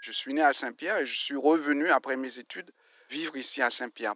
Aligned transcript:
Je 0.00 0.12
suis 0.12 0.32
né 0.32 0.42
à 0.42 0.52
Saint-Pierre 0.52 0.98
et 0.98 1.06
je 1.06 1.18
suis 1.18 1.34
revenu 1.36 1.90
après 1.90 2.16
mes 2.16 2.38
études 2.38 2.70
vivre 3.10 3.36
ici 3.36 3.60
à 3.62 3.68
Saint-Pierre. 3.68 4.14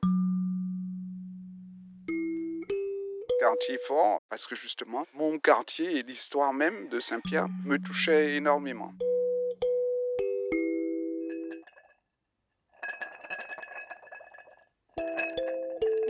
Quartier 3.41 3.79
fort 3.79 4.23
parce 4.29 4.47
que 4.47 4.55
justement, 4.55 5.05
mon 5.15 5.41
quartier 5.41 5.99
et 5.99 6.03
l'histoire 6.05 6.53
même 6.53 6.89
de 6.89 7.01
Saint-Pierre 7.01 7.49
me 7.65 7.79
touchaient 7.79 8.37
énormément. 8.37 8.95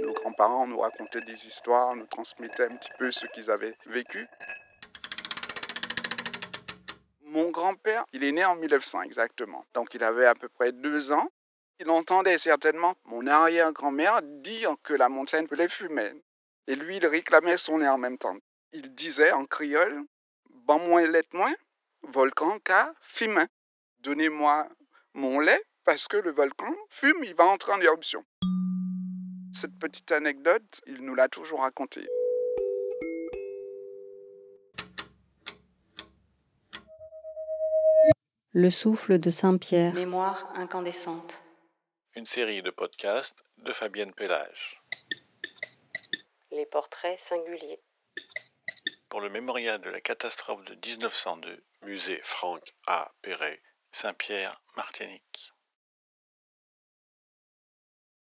Nos 0.03 0.13
grands-parents 0.13 0.67
nous 0.67 0.81
racontaient 0.81 1.23
des 1.23 1.47
histoires, 1.47 1.97
nous 1.97 2.07
transmettaient 2.07 2.67
un 2.67 2.77
petit 2.77 2.93
peu 2.99 3.11
ce 3.11 3.25
qu'ils 3.27 3.51
avaient 3.51 3.75
vécu. 3.87 4.27
Mon 7.23 7.51
il 8.13 8.25
est 8.25 8.33
né 8.33 8.45
en 8.45 8.57
1900 8.57 9.03
exactement. 9.03 9.65
Donc 9.75 9.95
il 9.95 10.03
avait 10.03 10.27
à 10.27 10.35
peu 10.35 10.49
près 10.49 10.73
deux 10.73 11.13
ans. 11.13 11.29
Il 11.81 11.91
entendait 11.91 12.39
certainement 12.39 12.95
mon 13.05 13.27
arrière-grand-mère 13.27 14.23
dire 14.23 14.75
que 14.85 14.95
la 14.95 15.09
montagne 15.09 15.47
voulait 15.47 15.69
fumer. 15.69 16.13
Et 16.69 16.77
lui, 16.77 16.99
il 16.99 17.07
réclamait 17.07 17.59
son 17.59 17.81
air 17.81 17.95
en 17.95 17.99
même 17.99 18.19
temps. 18.19 18.37
Il 18.73 18.95
disait 18.95 19.33
en 19.33 19.45
créole, 19.47 20.05
Ban 20.51 20.79
moi 20.79 21.07
lait 21.07 21.27
moins, 21.33 21.55
volcan 22.03 22.59
ka 22.61 22.95
fume. 23.01 23.47
Donnez-moi 23.99 24.69
mon 25.15 25.41
lait 25.41 25.63
parce 25.85 26.07
que 26.07 26.17
le 26.17 26.31
volcan 26.31 26.73
fume, 26.89 27.25
il 27.25 27.35
va 27.35 27.47
entrer 27.47 27.73
en 27.73 27.81
éruption. 27.81 28.25
Cette 29.53 29.79
petite 29.79 30.13
anecdote, 30.13 30.81
il 30.87 31.03
nous 31.03 31.15
l'a 31.15 31.29
toujours 31.29 31.61
racontée. 31.61 32.09
Le 38.55 38.69
souffle 38.69 39.19
de 39.19 39.31
Saint-Pierre. 39.31 39.95
Mémoire 39.95 40.47
incandescente. 40.57 41.43
Une 42.15 42.27
série 42.27 42.61
de 42.61 42.71
podcasts 42.71 43.43
de 43.57 43.73
Fabienne 43.73 44.13
Pellage. 44.13 44.83
Les 46.51 46.67
portraits 46.67 47.19
singuliers. 47.19 47.81
Pour 49.09 49.23
le 49.23 49.31
mémorial 49.31 49.81
de 49.81 49.89
la 49.89 50.03
catastrophe 50.03 50.67
de 50.67 50.75
1902, 50.87 51.65
musée 51.81 52.21
Franck 52.25 52.75
A. 52.87 53.11
Perret, 53.23 53.63
Saint-Pierre, 53.91 54.63
Martinique. 54.77 55.52